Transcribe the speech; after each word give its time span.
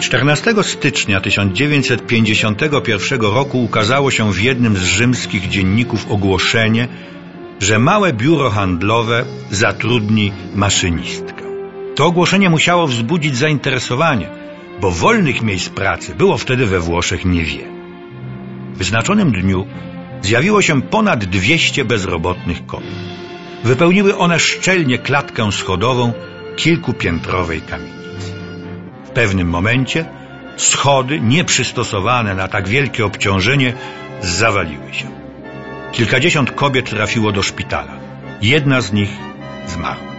14 0.00 0.54
stycznia 0.62 1.20
1951 1.20 3.20
roku 3.20 3.64
ukazało 3.64 4.10
się 4.10 4.32
w 4.32 4.42
jednym 4.42 4.76
z 4.76 4.82
rzymskich 4.82 5.48
dzienników 5.48 6.10
ogłoszenie, 6.10 6.88
że 7.60 7.78
małe 7.78 8.12
biuro 8.12 8.50
handlowe 8.50 9.24
zatrudni 9.50 10.32
maszynistkę. 10.54 11.42
To 11.94 12.06
ogłoszenie 12.06 12.50
musiało 12.50 12.86
wzbudzić 12.86 13.36
zainteresowanie, 13.36 14.28
bo 14.80 14.90
wolnych 14.90 15.42
miejsc 15.42 15.68
pracy 15.68 16.14
było 16.14 16.38
wtedy 16.38 16.66
we 16.66 16.80
Włoszech 16.80 17.24
niewiele. 17.24 17.76
W 18.74 18.78
wyznaczonym 18.78 19.32
dniu 19.32 19.66
zjawiło 20.22 20.62
się 20.62 20.82
ponad 20.82 21.24
200 21.24 21.84
bezrobotnych 21.84 22.66
kobiet. 22.66 22.90
Wypełniły 23.64 24.16
one 24.16 24.38
szczelnie 24.38 24.98
klatkę 24.98 25.52
schodową 25.52 26.12
kilkupiętrowej 26.56 27.60
kamienicy. 27.60 28.05
Pewnym 29.16 29.48
momencie 29.48 30.04
schody, 30.56 31.20
nieprzystosowane 31.20 32.34
na 32.34 32.48
tak 32.48 32.68
wielkie 32.68 33.04
obciążenie, 33.04 33.72
zawaliły 34.22 34.94
się. 34.94 35.06
Kilkadziesiąt 35.92 36.50
kobiet 36.50 36.90
trafiło 36.90 37.32
do 37.32 37.42
szpitala. 37.42 37.92
Jedna 38.42 38.80
z 38.80 38.92
nich 38.92 39.08
zmarła. 39.66 40.12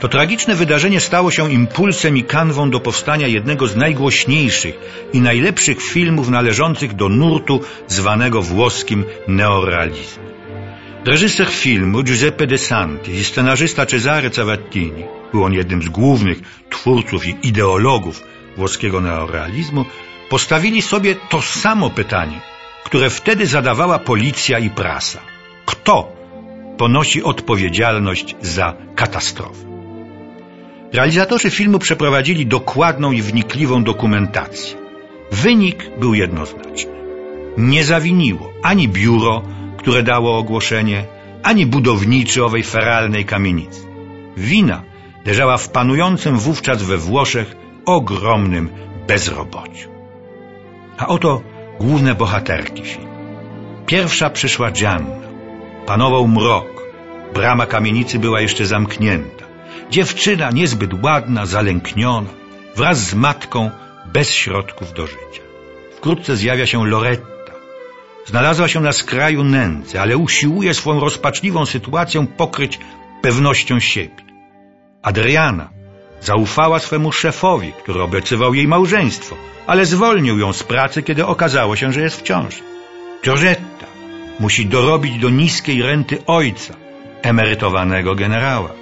To 0.00 0.08
tragiczne 0.08 0.54
wydarzenie 0.54 1.00
stało 1.00 1.30
się 1.30 1.52
impulsem 1.52 2.16
i 2.16 2.24
kanwą 2.24 2.70
do 2.70 2.80
powstania 2.80 3.26
jednego 3.26 3.66
z 3.66 3.76
najgłośniejszych 3.76 4.74
i 5.12 5.20
najlepszych 5.20 5.82
filmów 5.82 6.28
należących 6.28 6.94
do 6.94 7.08
nurtu 7.08 7.60
zwanego 7.88 8.42
włoskim 8.42 9.04
neorealizmem. 9.28 10.39
Reżyser 11.04 11.48
filmu 11.48 12.02
Giuseppe 12.02 12.46
De 12.46 12.58
Santi 12.58 13.10
i 13.12 13.24
scenarzysta 13.24 13.86
Cesare 13.86 14.30
Cavattini, 14.30 15.04
był 15.32 15.44
on 15.44 15.52
jednym 15.52 15.82
z 15.82 15.88
głównych 15.88 16.38
twórców 16.70 17.26
i 17.26 17.36
ideologów 17.42 18.22
włoskiego 18.56 19.00
neorealizmu, 19.00 19.84
postawili 20.30 20.82
sobie 20.82 21.14
to 21.14 21.42
samo 21.42 21.90
pytanie, 21.90 22.40
które 22.84 23.10
wtedy 23.10 23.46
zadawała 23.46 23.98
policja 23.98 24.58
i 24.58 24.70
prasa. 24.70 25.20
Kto 25.66 26.12
ponosi 26.78 27.22
odpowiedzialność 27.22 28.36
za 28.42 28.76
katastrofę? 28.94 29.66
Realizatorzy 30.92 31.50
filmu 31.50 31.78
przeprowadzili 31.78 32.46
dokładną 32.46 33.12
i 33.12 33.22
wnikliwą 33.22 33.84
dokumentację. 33.84 34.76
Wynik 35.32 35.90
był 36.00 36.14
jednoznaczny. 36.14 36.92
Nie 37.56 37.84
zawiniło 37.84 38.52
ani 38.62 38.88
biuro, 38.88 39.42
które 39.80 40.02
dało 40.02 40.38
ogłoszenie, 40.38 41.04
ani 41.42 41.66
budowniczy 41.66 42.44
owej 42.44 42.62
feralnej 42.62 43.24
kamienicy. 43.24 43.80
Wina 44.36 44.82
leżała 45.26 45.56
w 45.56 45.68
panującym 45.68 46.38
wówczas 46.38 46.82
we 46.82 46.96
Włoszech 46.96 47.56
ogromnym 47.86 48.68
bezrobociu. 49.08 49.88
A 50.98 51.06
oto 51.06 51.42
główne 51.80 52.14
bohaterki 52.14 52.82
filmu. 52.82 53.14
Pierwsza 53.86 54.30
przyszła 54.30 54.70
Gianna. 54.70 55.28
Panował 55.86 56.28
mrok. 56.28 56.70
Brama 57.34 57.66
kamienicy 57.66 58.18
była 58.18 58.40
jeszcze 58.40 58.66
zamknięta. 58.66 59.44
Dziewczyna 59.90 60.50
niezbyt 60.50 61.04
ładna, 61.04 61.46
zalękniona, 61.46 62.30
wraz 62.76 62.98
z 62.98 63.14
matką 63.14 63.70
bez 64.12 64.30
środków 64.30 64.92
do 64.92 65.06
życia. 65.06 65.42
Wkrótce 65.96 66.36
zjawia 66.36 66.66
się 66.66 66.86
Loretta. 66.86 67.39
Znalazła 68.30 68.68
się 68.68 68.80
na 68.80 68.92
skraju 68.92 69.44
nędzy, 69.44 70.00
ale 70.00 70.16
usiłuje 70.16 70.74
swoją 70.74 71.00
rozpaczliwą 71.00 71.66
sytuację 71.66 72.26
pokryć 72.36 72.78
pewnością 73.22 73.80
siebie. 73.80 74.22
Adriana 75.02 75.70
zaufała 76.20 76.78
swemu 76.78 77.12
szefowi, 77.12 77.72
który 77.72 78.02
obiecywał 78.02 78.54
jej 78.54 78.68
małżeństwo, 78.68 79.36
ale 79.66 79.86
zwolnił 79.86 80.38
ją 80.38 80.52
z 80.52 80.62
pracy, 80.62 81.02
kiedy 81.02 81.26
okazało 81.26 81.76
się, 81.76 81.92
że 81.92 82.00
jest 82.00 82.20
w 82.20 82.22
ciąży. 82.22 82.62
Giorgetta 83.24 83.86
musi 84.40 84.66
dorobić 84.66 85.18
do 85.18 85.30
niskiej 85.30 85.82
renty 85.82 86.18
ojca, 86.26 86.74
emerytowanego 87.22 88.14
generała. 88.14 88.79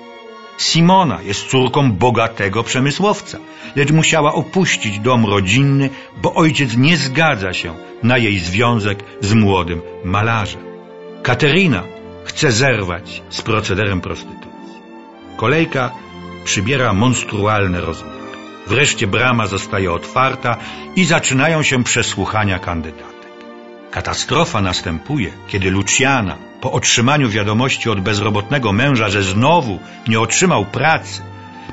Simona 0.59 1.23
jest 1.23 1.47
córką 1.51 1.93
bogatego 1.93 2.63
przemysłowca, 2.63 3.39
lecz 3.77 3.91
musiała 3.91 4.33
opuścić 4.35 4.99
dom 4.99 5.27
rodzinny, 5.27 5.91
bo 6.23 6.35
ojciec 6.35 6.77
nie 6.77 6.97
zgadza 6.97 7.53
się 7.53 7.75
na 8.03 8.19
jej 8.19 8.39
związek 8.39 8.99
z 9.21 9.35
młodym 9.35 9.81
malarzem. 10.05 10.63
Katerina 11.23 11.83
chce 12.25 12.53
zerwać 12.53 13.23
z 13.31 13.43
procederem 13.43 14.01
prostytucji. 14.01 14.49
Kolejka 15.37 15.91
przybiera 16.45 16.93
monstrualne 16.93 17.81
rozmiary. 17.81 18.19
Wreszcie 18.67 19.07
brama 19.07 19.47
zostaje 19.47 19.93
otwarta 19.93 20.57
i 20.97 21.05
zaczynają 21.05 21.63
się 21.63 21.85
przesłuchania 21.85 22.59
kandydatek. 22.59 23.18
Katastrofa 23.91 24.61
następuje, 24.61 25.33
kiedy 25.49 25.71
Luciana, 25.71 26.37
po 26.61 26.73
otrzymaniu 26.73 27.29
wiadomości 27.29 27.91
od 27.91 28.01
bezrobotnego 28.01 28.73
męża, 28.73 29.09
że 29.09 29.23
znowu 29.23 29.79
nie 30.09 30.21
otrzymał 30.21 30.65
pracy, 30.65 31.23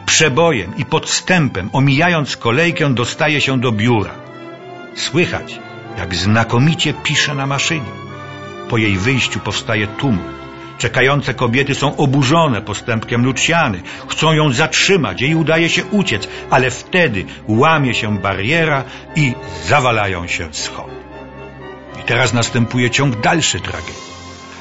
przebojem 0.06 0.78
i 0.78 0.86
podstępem, 0.86 1.70
omijając 1.74 2.38
kolejkę, 2.38 2.94
dostaje 2.94 3.42
się 3.42 3.59
do 3.59 3.72
biura. 3.72 4.16
Słychać, 4.96 5.59
jak 5.98 6.16
znakomicie 6.16 6.94
pisze 6.94 7.36
na 7.36 7.46
maszynie. 7.46 7.92
Po 8.70 8.78
jej 8.78 8.97
wyjściu 8.97 9.40
powstaje 9.40 9.88
tumult. 9.88 10.36
Czekające 10.78 11.34
kobiety 11.34 11.76
są 11.76 11.96
oburzone 11.96 12.62
postępkiem 12.62 13.26
Luciany. 13.26 13.82
Chcą 14.08 14.34
ją 14.34 14.53
zatrzymać, 14.53 15.22
jej 15.22 15.36
udaje 15.36 15.70
się 15.70 15.86
uciec, 15.86 16.28
ale 16.50 16.72
wtedy 16.72 17.26
łamie 17.47 17.94
się 17.94 18.18
bariera 18.18 18.84
i 19.16 19.34
zawalają 19.68 20.28
się 20.28 20.53
schody. 20.53 21.04
Teraz 22.05 22.33
następuje 22.33 22.89
ciąg 22.89 23.21
dalszy 23.21 23.59
tragedii. 23.59 24.16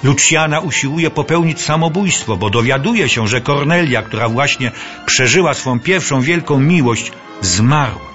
Luciana 0.05 0.61
usiłuje 0.61 1.11
popełnić 1.11 1.61
samobójstwo, 1.61 2.37
bo 2.37 2.51
dowiaduje 2.51 3.09
się, 3.09 3.29
że 3.29 3.41
Kornelia, 3.41 4.03
która 4.03 4.29
właśnie 4.29 4.71
przeżyła 5.07 5.55
swą 5.55 5.81
pierwszą 5.81 6.21
wielką 6.21 6.61
miłość, 6.61 7.13
zmarła. 7.41 8.15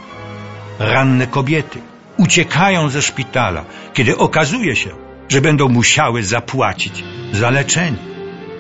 Ranne 0.80 1.28
kobiety 1.28 1.80
uciekają 2.18 2.90
ze 2.90 3.02
szpitala, 3.02 3.66
kiedy 3.94 4.18
okazuje 4.18 4.76
się, 4.76 4.90
że 5.30 5.42
będą 5.42 5.70
musiały 5.70 6.24
zapłacić 6.24 7.04
za 7.32 7.50
leczenie. 7.50 7.98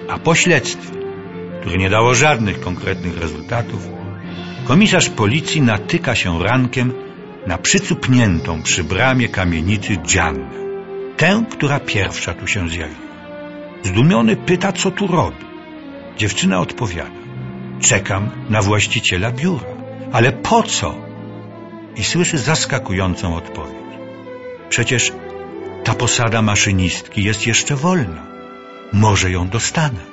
A 0.09 0.19
po 0.19 0.35
śledztwie, 0.35 0.99
które 1.61 1.77
nie 1.77 1.89
dało 1.89 2.13
żadnych 2.13 2.59
konkretnych 2.59 3.17
rezultatów, 3.17 3.87
komisarz 4.65 5.09
policji 5.09 5.61
natyka 5.61 6.15
się 6.15 6.43
rankiem 6.43 6.93
na 7.49 7.57
przycupniętą 7.57 8.63
przy 8.63 8.83
bramie 8.83 9.27
kamienicy 9.29 9.97
Dziannę, 10.11 10.49
tę, 11.17 11.43
która 11.51 11.79
pierwsza 11.79 12.33
tu 12.33 12.47
się 12.47 12.69
zjawiła. 12.69 13.09
Zdumiony 13.83 14.35
pyta, 14.35 14.71
co 14.71 14.91
tu 14.91 15.07
robi. 15.07 15.45
Dziewczyna 16.17 16.59
odpowiada, 16.59 17.19
czekam 17.79 18.29
na 18.49 18.61
właściciela 18.61 19.31
biura. 19.31 19.71
Ale 20.11 20.31
po 20.31 20.63
co? 20.63 20.95
I 21.95 22.03
słyszy 22.03 22.37
zaskakującą 22.37 23.35
odpowiedź. 23.35 23.93
Przecież 24.69 25.11
ta 25.83 25.93
posada 25.93 26.41
maszynistki 26.41 27.23
jest 27.23 27.47
jeszcze 27.47 27.75
wolna. 27.75 28.23
Może 28.93 29.31
ją 29.31 29.47
dostanę. 29.47 30.03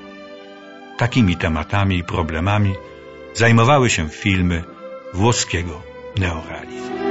Takimi 0.99 1.37
tematami 1.37 1.99
i 1.99 2.05
problemami 2.05 2.73
zajmowały 3.35 3.91
się 3.91 4.09
filmy 4.09 4.65
włoskiego 5.15 5.83
neorealizmu. 6.17 7.06